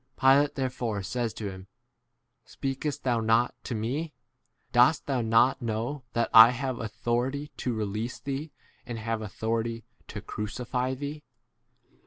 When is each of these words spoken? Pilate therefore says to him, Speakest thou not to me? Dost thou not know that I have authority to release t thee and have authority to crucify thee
Pilate 0.19 0.55
therefore 0.55 1.03
says 1.03 1.31
to 1.35 1.51
him, 1.51 1.67
Speakest 2.43 3.03
thou 3.03 3.19
not 3.19 3.53
to 3.65 3.75
me? 3.75 4.15
Dost 4.71 5.05
thou 5.05 5.21
not 5.21 5.61
know 5.61 6.01
that 6.13 6.31
I 6.33 6.49
have 6.49 6.79
authority 6.79 7.51
to 7.57 7.71
release 7.75 8.19
t 8.19 8.31
thee 8.35 8.51
and 8.87 8.97
have 8.97 9.21
authority 9.21 9.83
to 10.07 10.19
crucify 10.19 10.95
thee 10.95 11.21